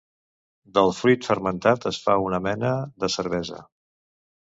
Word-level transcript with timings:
Del 0.77 0.93
fruit 1.01 1.27
fermentat 1.33 1.87
es 1.91 2.01
fa 2.07 2.17
una 2.31 2.43
mena 2.49 2.75
de 3.05 3.15
cervesa. 3.21 3.65